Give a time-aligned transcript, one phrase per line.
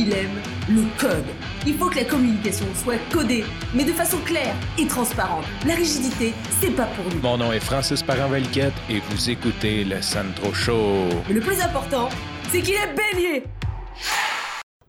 [0.00, 1.26] il aime le code.
[1.66, 5.44] Il faut que la communication soit codée, mais de façon claire et transparente.
[5.66, 7.20] La rigidité, c'est pas pour nous.
[7.20, 11.08] Mon nom est Francis Parent-Valquette et vous écoutez le Sandro Show.
[11.28, 12.08] Mais le plus important,
[12.48, 13.44] c'est qu'il est bélier.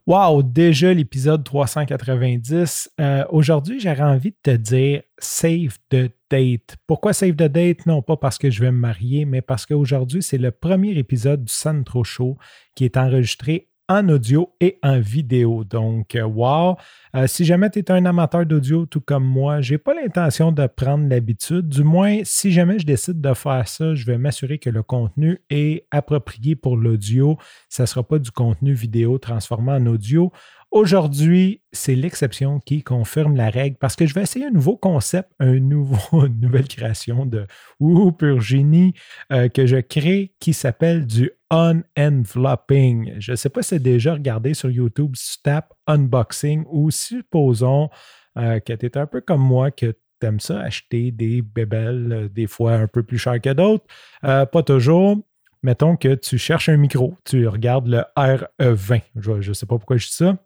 [0.06, 2.90] Wow, déjà l'épisode 390.
[2.98, 6.76] Euh, aujourd'hui, j'aurais envie de te dire save the date.
[6.86, 7.84] Pourquoi save the date?
[7.86, 11.44] Non pas parce que je vais me marier, mais parce qu'aujourd'hui, c'est le premier épisode
[11.44, 12.36] du Sandro Show
[12.74, 15.64] qui est enregistré en audio et en vidéo.
[15.64, 16.76] Donc, euh, wow!
[17.14, 20.52] Euh, si jamais tu es un amateur d'audio tout comme moi, je n'ai pas l'intention
[20.52, 21.68] de prendre l'habitude.
[21.68, 25.42] Du moins, si jamais je décide de faire ça, je vais m'assurer que le contenu
[25.50, 27.38] est approprié pour l'audio.
[27.68, 30.32] Ça ne sera pas du contenu vidéo transformé en audio.
[30.72, 35.30] Aujourd'hui, c'est l'exception qui confirme la règle parce que je vais essayer un nouveau concept,
[35.38, 37.46] un nouveau, une nouvelle création de
[37.78, 38.94] Woohoo Pur Génie
[39.32, 43.12] euh, que je crée qui s'appelle du unenveloping.
[43.18, 45.50] Je ne sais pas si c'est déjà regardé sur YouTube, si tu
[45.88, 47.90] unboxing ou supposons
[48.38, 52.12] euh, que tu es un peu comme moi, que tu aimes ça, acheter des bébelles,
[52.12, 53.84] euh, des fois un peu plus cher que d'autres.
[54.22, 55.18] pas toujours
[55.62, 59.02] mettons que tu cherches un micro, tu regardes le RE20.
[59.16, 60.38] Je ne sais pas pourquoi je dis ça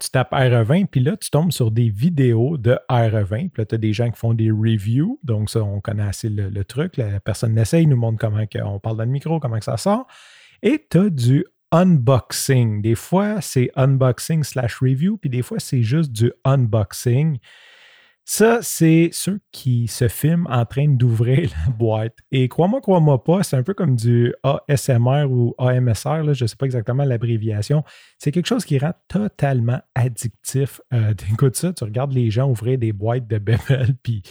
[0.00, 3.50] tu tapes RE20, puis là, tu tombes sur des vidéos de RE20.
[3.50, 5.18] Puis là, tu as des gens qui font des reviews.
[5.22, 6.96] Donc, ça, on connaît assez le, truc.
[6.96, 10.06] La personne l'essaye, nous montre comment on parle dans le micro, comment que ça sort.
[10.62, 12.82] Et tu as du unboxing.
[12.82, 17.38] Des fois, c'est unboxing slash review, puis des fois, c'est juste du unboxing.
[18.32, 22.16] Ça, c'est ceux qui se filment en train d'ouvrir la boîte.
[22.30, 26.54] Et crois-moi, crois-moi pas, c'est un peu comme du ASMR ou AMSR, je ne sais
[26.54, 27.82] pas exactement l'abréviation.
[28.18, 30.80] C'est quelque chose qui rend totalement addictif.
[30.94, 34.22] Euh, Écoute ça, tu regardes les gens ouvrir des boîtes de bébelles, puis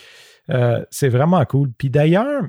[0.50, 1.74] euh, c'est vraiment cool.
[1.78, 2.44] Puis d'ailleurs,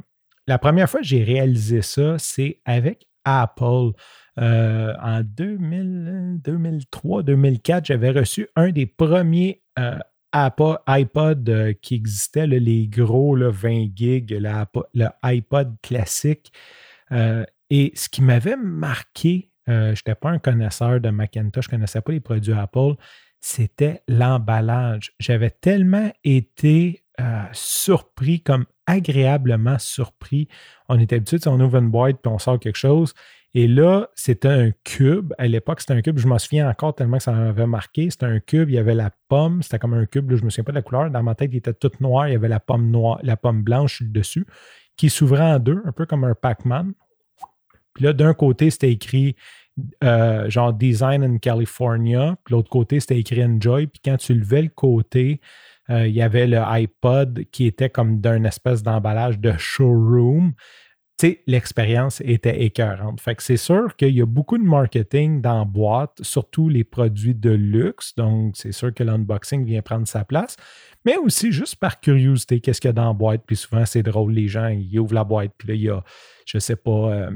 [0.47, 3.91] la première fois que j'ai réalisé ça, c'est avec Apple.
[4.39, 9.99] Euh, en 2003-2004, j'avais reçu un des premiers euh,
[10.33, 16.53] iPod euh, qui existait, les gros 20 gigs, le, iPod classique.
[17.13, 21.69] Euh, et ce qui m'avait marqué, euh, je n'étais pas un connaisseur de Macintosh, je
[21.69, 22.95] ne connaissais pas les produits Apple,
[23.41, 25.13] c'était l'emballage.
[25.19, 27.05] J'avais tellement été
[27.53, 30.48] surpris, comme agréablement surpris.
[30.88, 33.14] On était habitué, on ouvre une boîte puis on sort quelque chose.
[33.53, 35.32] Et là, c'était un cube.
[35.36, 36.19] À l'époque, c'était un cube.
[36.19, 38.08] Je m'en souviens encore tellement que ça m'avait marqué.
[38.08, 38.70] C'était un cube.
[38.70, 39.62] Il y avait la pomme.
[39.62, 40.31] C'était comme un cube.
[40.31, 41.10] je ne me souviens pas de la couleur.
[41.10, 42.28] Dans ma tête, il était tout noir.
[42.28, 44.47] Il y avait la pomme noire, la pomme blanche dessus,
[44.97, 46.92] qui s'ouvrait en deux, un peu comme un Pac-Man.
[47.94, 49.34] Puis là, d'un côté, c'était écrit
[50.05, 52.37] euh, genre Design in California.
[52.45, 53.87] Puis l'autre côté, c'était écrit Enjoy.
[53.87, 55.41] Puis quand tu levais le côté,
[55.91, 60.55] euh, il y avait le iPod qui était comme d'un espèce d'emballage de showroom
[61.47, 63.21] l'expérience était écœurante.
[63.21, 67.35] Fait que c'est sûr qu'il y a beaucoup de marketing dans boîte, surtout les produits
[67.35, 68.15] de luxe.
[68.17, 70.57] Donc, c'est sûr que l'unboxing vient prendre sa place.
[71.05, 73.43] Mais aussi, juste par curiosité, qu'est-ce qu'il y a dans la boîte?
[73.47, 76.03] Puis souvent, c'est drôle, les gens, ils ouvrent la boîte, puis là, il y a,
[76.47, 77.31] je sais pas, euh,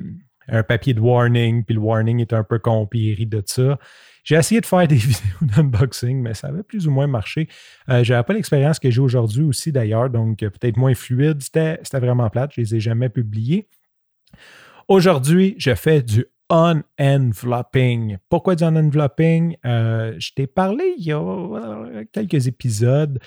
[0.49, 2.61] un papier de warning, puis le warning est un peu
[2.93, 3.79] rit de ça.
[4.25, 7.49] J'ai essayé de faire des vidéos d'unboxing, mais ça avait plus ou moins marché.
[7.89, 11.43] Euh, je n'avais pas l'expérience que j'ai aujourd'hui aussi d'ailleurs, donc euh, peut-être moins fluide.
[11.43, 13.69] C'était vraiment plate, je ne les ai jamais publiés.
[14.89, 18.19] Aujourd'hui, je fais du unenveloping.
[18.29, 19.57] Pourquoi du unenveloping?
[19.65, 23.19] Euh, je t'ai parlé il y a quelques épisodes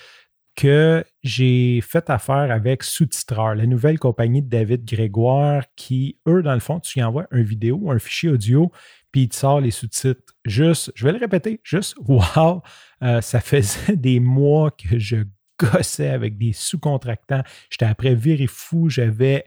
[0.58, 6.56] que j'ai fait affaire avec Sous-Titreur, la nouvelle compagnie de David Grégoire, qui, eux, dans
[6.56, 8.72] le fond, tu y envoies une vidéo, un fichier audio,
[9.12, 10.34] puis il te sort les sous-titres.
[10.46, 12.64] Juste, je vais le répéter, juste, wow!
[13.04, 15.18] Euh, ça faisait des mois que je
[15.60, 17.44] gossais avec des sous-contractants.
[17.70, 19.46] J'étais après viré fou, j'avais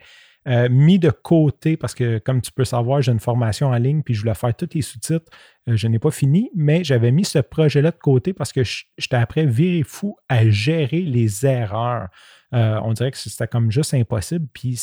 [0.49, 4.03] euh, mis de côté, parce que comme tu peux savoir, j'ai une formation en ligne,
[4.03, 5.31] puis je voulais faire tous les sous-titres.
[5.69, 9.17] Euh, je n'ai pas fini, mais j'avais mis ce projet-là de côté parce que j'étais
[9.17, 12.09] après viré fou à gérer les erreurs.
[12.53, 14.47] on dirait que c'était comme juste impossible.
[14.53, 14.77] Puis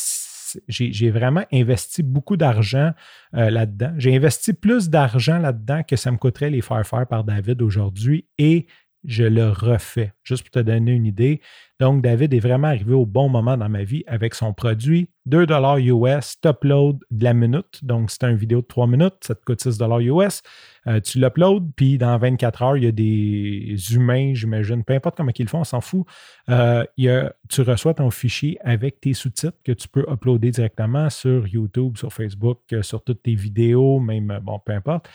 [0.67, 2.91] j'ai vraiment investi beaucoup d'argent
[3.35, 3.93] euh, là-dedans.
[3.97, 8.27] J'ai investi plus d'argent là-dedans que ça me coûterait les faire faire par David aujourd'hui
[8.37, 8.67] et
[9.07, 11.41] je le refais, juste pour te donner une idée.
[11.79, 15.09] Donc, David est vraiment arrivé au bon moment dans ma vie avec son produit.
[15.27, 15.45] 2
[15.79, 17.83] US, top load de la minute.
[17.83, 20.41] Donc, c'est une vidéo de 3 minutes, ça te coûte 6 US.
[20.87, 25.15] Euh, tu l'uploads, puis dans 24 heures, il y a des humains, j'imagine, peu importe
[25.15, 26.05] comment ils le font, on s'en fout.
[26.49, 31.97] Euh, tu reçois ton fichier avec tes sous-titres que tu peux uploader directement sur YouTube,
[31.97, 35.09] sur Facebook, euh, sur toutes tes vidéos, même, bon, peu importe.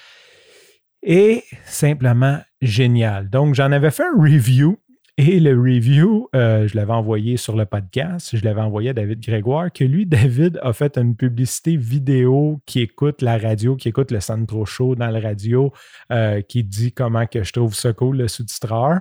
[1.03, 3.29] Et simplement génial.
[3.29, 4.79] Donc, j'en avais fait un review
[5.19, 9.21] Et le review, euh, je l'avais envoyé sur le podcast, je l'avais envoyé à David
[9.21, 14.11] Grégoire, que lui, David, a fait une publicité vidéo qui écoute la radio, qui écoute
[14.11, 15.71] le Sandro Show dans la radio,
[16.11, 19.01] euh, qui dit comment que je trouve ça cool, le sous-titreur.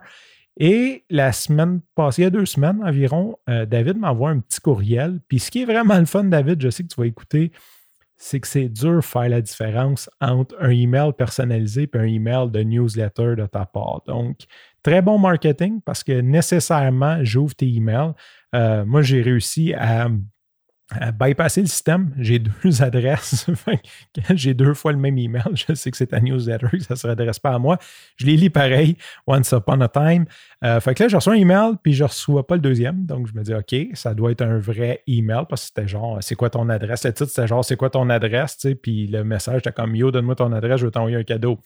[0.57, 4.59] Et la semaine passée, il y a deux semaines environ, euh, David m'envoie un petit
[4.59, 5.21] courriel.
[5.29, 7.53] Puis ce qui est vraiment le fun, David, je sais que tu vas écouter,
[8.23, 12.51] c'est que c'est dur de faire la différence entre un email personnalisé et un email
[12.51, 14.01] de newsletter de ta part.
[14.05, 14.37] Donc,
[14.83, 18.13] Très bon marketing parce que nécessairement, j'ouvre tes emails.
[18.55, 20.07] Euh, moi, j'ai réussi à,
[21.19, 22.11] bypasser le système.
[22.17, 23.45] J'ai deux adresses.
[24.31, 25.43] j'ai deux fois le même email.
[25.53, 27.77] Je sais que c'est ta newsletter, que ça ne se redresse pas à moi.
[28.17, 28.97] Je les lis pareil,
[29.27, 30.25] once upon a time.
[30.63, 33.05] Euh, fait que là, je reçois un email, puis je ne reçois pas le deuxième.
[33.05, 36.17] Donc, je me dis, OK, ça doit être un vrai email parce que c'était genre,
[36.21, 37.05] c'est quoi ton adresse?
[37.05, 38.67] Le titre, c'était genre, c'est quoi ton adresse?
[38.81, 41.59] puis le message était comme, yo, donne-moi ton adresse, je vais t'envoyer un cadeau.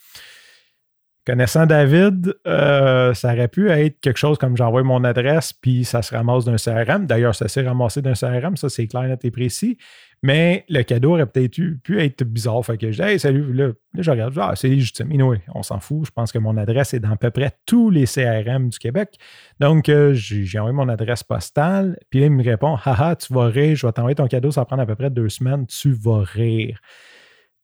[1.25, 6.03] Connaissant David, euh, ça aurait pu être quelque chose comme j'envoie mon adresse, puis ça
[6.03, 7.07] se ramasse d'un CRM.
[7.07, 9.79] D'ailleurs, ça s'est ramassé d'un CRM, ça c'est clair, net et précis.
[10.21, 12.63] Mais le cadeau aurait peut-être pu être bizarre.
[12.63, 15.11] Fait que je dis, hey, salut, là, je regarde, ah, c'est légitime.
[15.11, 16.05] Anyway, on s'en fout.
[16.05, 19.17] Je pense que mon adresse est dans à peu près tous les CRM du Québec.
[19.59, 21.97] Donc, euh, j'ai envoyé mon adresse postale.
[22.09, 24.61] Puis là, il me répond, haha, tu vas rire, je vais t'envoyer ton cadeau, ça
[24.61, 26.79] va prendre à peu près deux semaines, tu vas rire.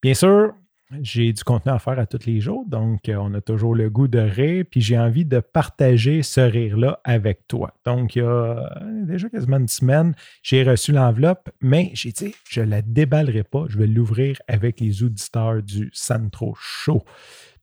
[0.02, 0.52] Bien sûr,
[1.00, 3.88] j'ai du contenu à faire à tous les jours, donc euh, on a toujours le
[3.88, 7.74] goût de rire, puis j'ai envie de partager ce rire-là avec toi.
[7.84, 12.34] Donc, il y a euh, déjà quasiment une semaine, j'ai reçu l'enveloppe, mais j'ai dit,
[12.48, 17.02] je ne la déballerai pas, je vais l'ouvrir avec les auditeurs du Santro Show.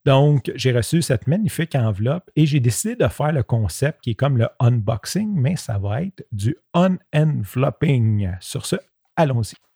[0.05, 4.15] Donc, j'ai reçu cette magnifique enveloppe et j'ai décidé de faire le concept qui est
[4.15, 8.31] comme le unboxing, mais ça va être du unenveloping.
[8.39, 8.77] Sur ce,
[9.15, 9.68] allons-y.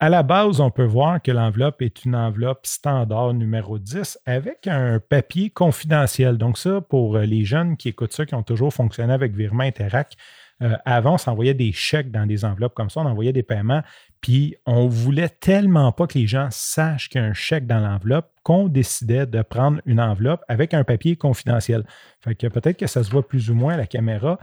[0.00, 4.68] À la base, on peut voir que l'enveloppe est une enveloppe standard numéro 10 avec
[4.68, 6.38] un papier confidentiel.
[6.38, 9.64] Donc ça, pour euh, les jeunes qui écoutent ça, qui ont toujours fonctionné avec Virement
[9.64, 10.16] Interac,
[10.62, 13.82] euh, avant, on s'envoyait des chèques dans des enveloppes comme ça, on envoyait des paiements,
[14.20, 17.80] puis on voulait tellement pas que les gens sachent qu'il y a un chèque dans
[17.80, 21.84] l'enveloppe qu'on décidait de prendre une enveloppe avec un papier confidentiel.
[22.20, 24.38] Fait que peut-être que ça se voit plus ou moins à la caméra,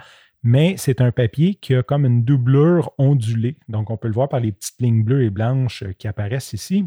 [0.46, 3.58] mais c'est un papier qui a comme une doublure ondulée.
[3.68, 6.54] Donc, on peut le voir par les petites lignes bleues et blanches euh, qui apparaissent
[6.54, 6.86] ici.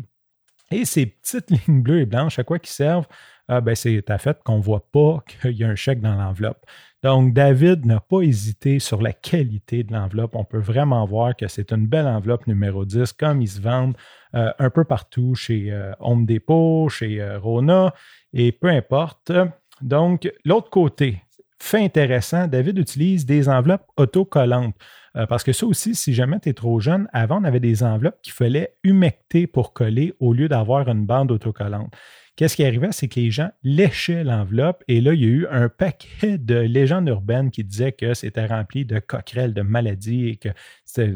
[0.71, 3.09] Et ces petites lignes bleues et blanches, à quoi qu'ils servent?
[3.49, 6.15] Ah, ben, c'est à fait qu'on ne voit pas qu'il y a un chèque dans
[6.15, 6.65] l'enveloppe.
[7.03, 10.37] Donc, David n'a pas hésité sur la qualité de l'enveloppe.
[10.37, 13.97] On peut vraiment voir que c'est une belle enveloppe numéro 10, comme ils se vendent
[14.37, 17.93] euh, un peu partout chez euh, Home Depot, chez Rona,
[18.33, 19.33] et peu importe.
[19.81, 21.23] Donc, l'autre côté,
[21.59, 24.75] fait intéressant, David utilise des enveloppes autocollantes.
[25.17, 27.83] Euh, parce que ça aussi, si jamais tu es trop jeune, avant, on avait des
[27.83, 31.93] enveloppes qu'il fallait humecter pour coller au lieu d'avoir une bande autocollante.
[32.39, 32.93] Qu'est-ce qui arrivait?
[32.93, 36.55] C'est que les gens léchaient l'enveloppe et là, il y a eu un paquet de
[36.55, 40.51] légendes urbaines qui disaient que c'était rempli de coquerelles, de maladies et que,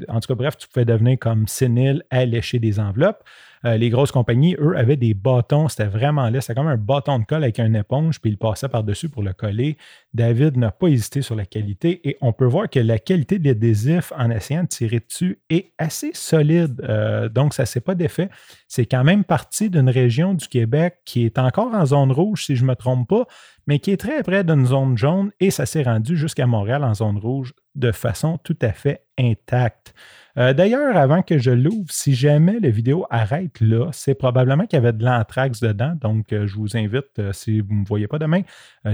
[0.09, 3.23] en tout cas, bref, tu pouvais devenir comme sénile à lécher des enveloppes.
[3.65, 5.69] Euh, les grosses compagnies, eux, avaient des bâtons.
[5.69, 6.41] C'était vraiment laid.
[6.41, 9.33] C'était comme un bâton de colle avec une éponge, puis ils passaient par-dessus pour le
[9.33, 9.77] coller.
[10.15, 13.47] David n'a pas hésité sur la qualité et on peut voir que la qualité de
[13.47, 16.85] l'adhésif en essayant de tirer dessus est assez solide.
[16.89, 18.29] Euh, donc, ça ne s'est pas d'effet.
[18.67, 22.57] C'est quand même parti d'une région du Québec qui est encore en zone rouge, si
[22.57, 23.27] je ne me trompe pas,
[23.67, 26.95] mais qui est très près d'une zone jaune et ça s'est rendu jusqu'à Montréal en
[26.95, 29.93] zone rouge de façon tout à fait intacte.
[30.39, 34.79] Euh, d'ailleurs, avant que je l'ouvre, si jamais la vidéo arrête là, c'est probablement qu'il
[34.79, 35.95] y avait de l'anthrax dedans.
[36.01, 38.41] Donc, euh, je vous invite, euh, si vous ne me voyez pas demain,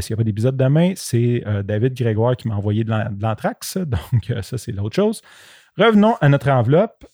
[0.00, 3.78] s'il n'y a pas d'épisode demain, c'est David Grégoire qui m'a envoyé de l'anthrax.
[4.12, 5.22] Donc, ça, c'est l'autre chose.
[5.76, 7.04] Revenons à notre enveloppe.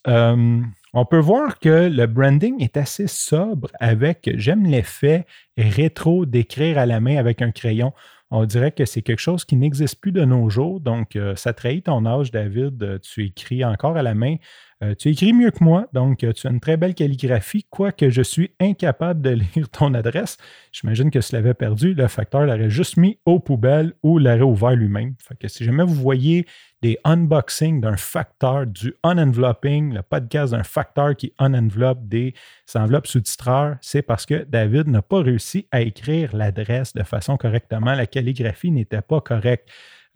[0.95, 6.87] On peut voir que le branding est assez sobre avec, j'aime l'effet rétro d'écrire à
[6.87, 7.93] la main avec un crayon
[8.37, 10.81] on dirait que c'est quelque chose qui n'existe plus de nos jours.
[10.81, 12.83] Donc, euh, ça trahit ton âge, David.
[12.83, 14.37] Euh, tu écris encore à la main.
[14.83, 18.23] Euh, tu écris mieux que moi, donc tu as une très belle calligraphie, quoique je
[18.23, 20.37] suis incapable de lire ton adresse.
[20.73, 24.43] J'imagine que si tu l'avais perdu, le facteur l'aurait juste mis aux poubelles ou l'aurait
[24.43, 25.15] ouvert lui-même.
[25.19, 26.47] Fait si jamais vous voyez
[26.83, 32.35] des unboxings d'un facteur, du unenveloping, le podcast d'un facteur qui unenveloppe des
[32.75, 37.95] enveloppes sous-titreurs, c'est parce que David n'a pas réussi à écrire l'adresse de façon correctement.
[37.95, 39.69] La calligraphie n'était pas correcte.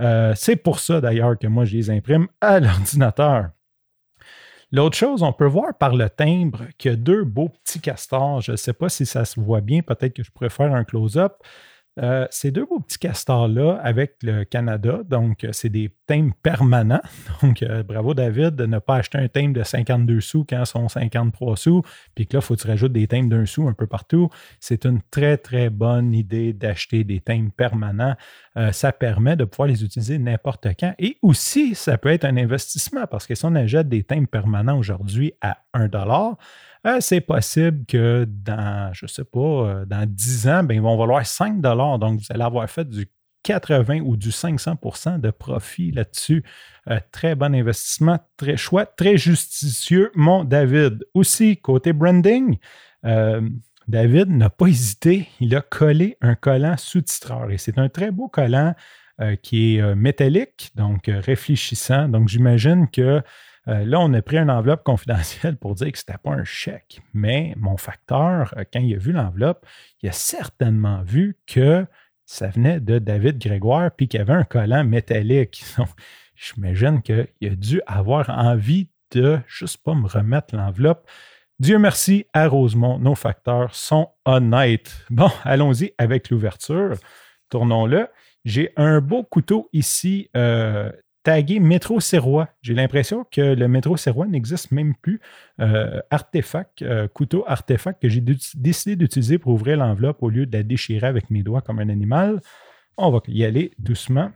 [0.02, 3.48] Euh, c'est pour ça d'ailleurs que moi je les imprime à l'ordinateur.
[4.70, 8.42] L'autre chose, on peut voir par le timbre qu'il y a deux beaux petits castors.
[8.42, 10.84] Je ne sais pas si ça se voit bien, peut-être que je pourrais faire un
[10.84, 11.42] close-up.
[11.98, 17.02] Euh, ces deux beaux petits castors-là avec le Canada, donc euh, c'est des thèmes permanents.
[17.42, 20.88] Donc euh, bravo David de ne pas acheter un thème de 52 sous quand sont
[20.88, 21.82] 53 sous,
[22.14, 24.30] puis que là, il faut que tu rajoutes des thèmes d'un sou un peu partout.
[24.60, 28.14] C'est une très, très bonne idée d'acheter des thèmes permanents.
[28.72, 30.94] ça permet de pouvoir les utiliser n'importe quand.
[30.98, 34.78] Et aussi, ça peut être un investissement parce que si on achète des thèmes permanents
[34.78, 35.88] aujourd'hui à 1
[36.86, 40.96] euh, c'est possible que dans, je ne sais pas, dans 10 ans, ben, ils vont
[40.96, 41.60] valoir 5
[41.96, 43.08] Donc, vous allez avoir fait du
[43.44, 46.44] 80 ou du 500% de profit là-dessus.
[46.90, 51.04] Euh, très bon investissement, très chouette, très justicieux, mon David.
[51.14, 52.58] Aussi, côté branding,
[53.86, 55.28] David n'a pas hésité.
[55.40, 58.74] Il a collé un collant sous-titreur et c'est un très beau collant
[59.42, 62.08] qui est métallique, donc réfléchissant.
[62.08, 63.22] Donc, j'imagine que
[63.68, 66.44] euh, là, on a pris une enveloppe confidentielle pour dire que ce n'était pas un
[66.44, 67.02] chèque.
[67.12, 69.66] Mais mon facteur, euh, quand il a vu l'enveloppe,
[70.02, 71.86] il a certainement vu que
[72.24, 75.64] ça venait de David Grégoire puis qu'il y avait un collant métallique.
[76.36, 81.08] J'imagine qu'il a dû avoir envie de juste pas me remettre l'enveloppe.
[81.58, 85.04] Dieu merci à Rosemont, nos facteurs sont honnêtes.
[85.10, 86.94] Bon, allons-y avec l'ouverture.
[87.48, 88.08] Tournons-le.
[88.44, 90.92] J'ai un beau couteau ici euh,
[91.28, 92.48] tagué métro serrois.
[92.62, 95.20] J'ai l'impression que le métro serrois n'existe même plus.
[95.60, 98.22] Euh, artefact, euh, couteau artefact que j'ai
[98.54, 101.90] décidé d'utiliser pour ouvrir l'enveloppe au lieu de la déchirer avec mes doigts comme un
[101.90, 102.40] animal.
[102.96, 104.30] On va y aller doucement.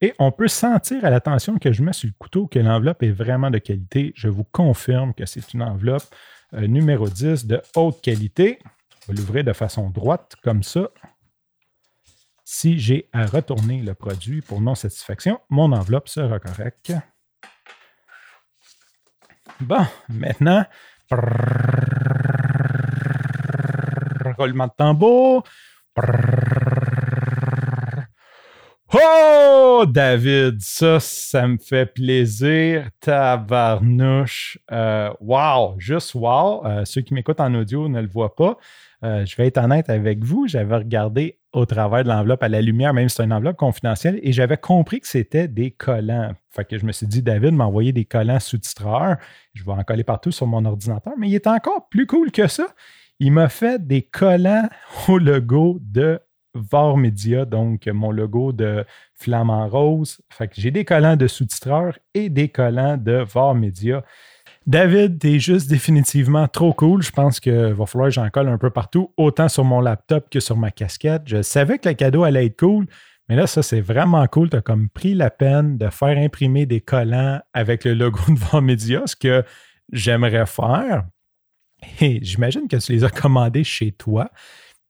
[0.00, 3.10] Et on peut sentir à l'attention que je mets sur le couteau que l'enveloppe est
[3.10, 4.12] vraiment de qualité.
[4.14, 6.06] Je vous confirme que c'est une enveloppe
[6.54, 8.60] euh, numéro 10 de haute qualité.
[9.08, 10.90] On va l'ouvrir de façon droite comme ça
[12.48, 16.92] si j'ai à retourner le produit pour non-satisfaction, mon enveloppe sera correcte.
[19.60, 20.64] Bon, maintenant,
[24.38, 25.42] roulement de tambour.
[28.94, 29.35] Oh,
[29.84, 32.88] David, ça, ça me fait plaisir.
[33.00, 34.58] Tabarnouche.
[34.72, 36.64] Euh, wow, juste wow.
[36.64, 38.56] Euh, ceux qui m'écoutent en audio ne le voient pas.
[39.04, 42.62] Euh, je vais être honnête avec vous, j'avais regardé au travers de l'enveloppe à la
[42.62, 46.32] lumière, même si c'est une enveloppe confidentielle, et j'avais compris que c'était des collants.
[46.50, 49.16] Fait que je me suis dit, David m'a envoyé des collants sous-titreurs.
[49.52, 52.46] Je vais en coller partout sur mon ordinateur, mais il est encore plus cool que
[52.46, 52.68] ça.
[53.18, 54.68] Il m'a fait des collants
[55.08, 56.20] au logo de
[56.56, 58.84] VAR Media, donc mon logo de
[59.14, 60.20] Flamand Rose.
[60.30, 64.02] Fait j'ai des collants de sous-titreurs et des collants de VAR Media.
[64.66, 67.02] David, t'es juste définitivement trop cool.
[67.02, 70.28] Je pense qu'il va falloir que j'en colle un peu partout, autant sur mon laptop
[70.28, 71.22] que sur ma casquette.
[71.26, 72.86] Je savais que le cadeau allait être cool,
[73.28, 74.50] mais là, ça, c'est vraiment cool.
[74.50, 78.38] Tu as comme pris la peine de faire imprimer des collants avec le logo de
[78.38, 79.44] VAR ce que
[79.92, 81.04] j'aimerais faire.
[82.00, 84.30] Et j'imagine que tu les as commandés chez toi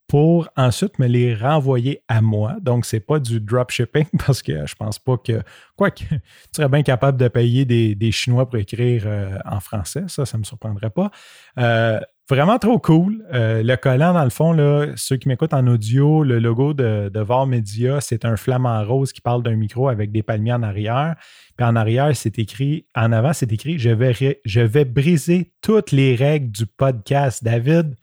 [0.09, 2.57] pour ensuite me les renvoyer à moi.
[2.61, 5.43] Donc, ce n'est pas du dropshipping parce que je pense pas que.
[5.77, 6.19] Quoique, tu
[6.53, 10.41] serais bien capable de payer des, Chinois pour écrire euh, en français, ça, ça ne
[10.41, 11.11] me surprendrait pas.
[11.59, 13.25] Euh, vraiment trop cool.
[13.33, 17.11] Euh, le collant, dans le fond, là, ceux qui m'écoutent en audio, le logo de,
[17.13, 20.63] de VAR Media, c'est un flamant rose qui parle d'un micro avec des palmiers en
[20.63, 21.17] arrière.
[21.57, 26.51] Puis en arrière, c'est écrit, en avant, c'est écrit je vais briser toutes les règles
[26.51, 27.43] du podcast.
[27.45, 27.95] David,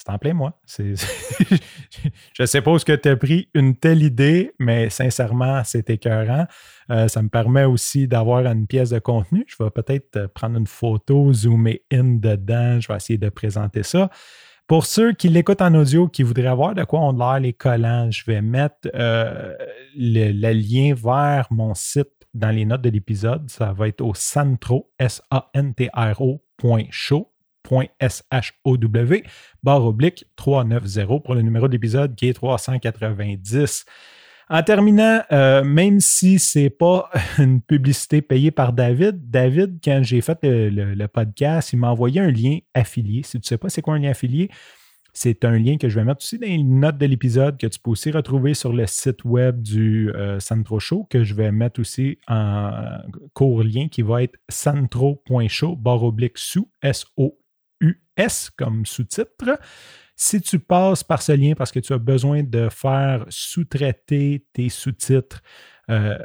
[0.00, 0.58] c'est en plein moi.
[0.78, 6.46] je suppose que tu as pris une telle idée, mais sincèrement, c'est écœurant.
[6.90, 9.44] Euh, ça me permet aussi d'avoir une pièce de contenu.
[9.46, 12.80] Je vais peut-être euh, prendre une photo, zoomer in dedans.
[12.80, 14.08] Je vais essayer de présenter ça.
[14.66, 18.10] Pour ceux qui l'écoutent en audio, qui voudraient avoir de quoi on l'air les collants,
[18.10, 19.54] je vais mettre euh,
[19.96, 23.50] le, lien vers mon site dans les notes de l'épisode.
[23.50, 26.40] Ça va être au santro, S-A-N-T-R-O,
[27.68, 29.22] show
[29.62, 33.84] barre oblique 390 pour le numéro d'épisode qui est 390.
[34.52, 40.00] En terminant, euh, même si ce n'est pas une publicité payée par David, David, quand
[40.02, 43.22] j'ai fait le, podcast, il m'a envoyé un lien affilié.
[43.22, 44.50] Si tu ne sais pas c'est quoi un lien affilié,
[45.12, 47.78] c'est un lien que je vais mettre aussi dans les notes de l'épisode que tu
[47.78, 51.80] peux aussi retrouver sur le site web du euh, Santro Show, que je vais mettre
[51.80, 52.72] aussi en
[53.34, 57.39] court lien qui va être santro.show, barre oblique sous, S-O
[58.26, 59.58] US comme sous-titre.
[60.16, 64.68] Si tu passes par ce lien parce que tu as besoin de faire sous-traiter tes
[64.68, 65.40] sous-titres,
[65.90, 66.18] euh,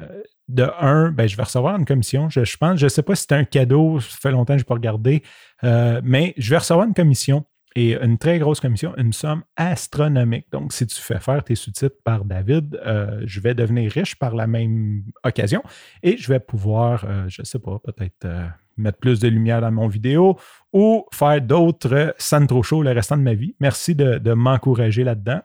[0.48, 2.30] de un, ben, je vais recevoir une commission.
[2.30, 4.64] Je, pense, je ne sais pas si c'est un cadeau, ça fait longtemps que je
[4.64, 5.24] n'ai pas regardé,
[5.64, 10.46] euh, mais je vais recevoir une commission et une très grosse commission, une somme astronomique.
[10.52, 14.36] Donc, si tu fais faire tes sous-titres par David, euh, je vais devenir riche par
[14.36, 15.64] la même occasion
[16.04, 18.28] et je vais pouvoir, je ne sais pas, peut-être
[18.78, 20.38] mettre plus de lumière dans mon vidéo
[20.74, 22.16] ou faire d'autres
[22.48, 23.56] trop Show le restant de ma vie.
[23.60, 25.42] Merci de, m'encourager là-dedans.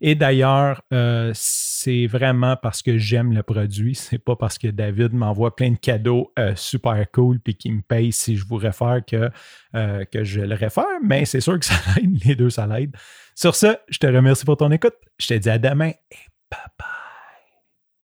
[0.00, 3.94] Et d'ailleurs, euh, c'est vraiment parce que j'aime le produit.
[3.94, 7.80] C'est pas parce que David m'envoie plein de cadeaux euh, super cool puis qu'il me
[7.80, 9.30] paye si je vous réfère que,
[9.74, 10.84] euh, que je le réfère.
[11.02, 12.22] Mais c'est sûr que ça l'aide.
[12.24, 12.94] Les deux, ça l'aide.
[13.34, 14.96] Sur ce, je te remercie pour ton écoute.
[15.18, 16.18] Je te dis à demain et
[16.50, 17.03] bye bye.